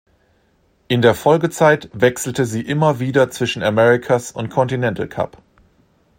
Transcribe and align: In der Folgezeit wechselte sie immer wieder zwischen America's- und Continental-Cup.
In 0.87 1.03
der 1.03 1.13
Folgezeit 1.13 1.91
wechselte 1.93 2.45
sie 2.47 2.61
immer 2.63 2.99
wieder 2.99 3.29
zwischen 3.29 3.61
America's- 3.63 4.31
und 4.31 4.49
Continental-Cup. 4.49 5.43